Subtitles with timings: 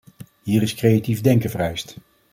[0.43, 1.97] Hier is creatief denken vereist.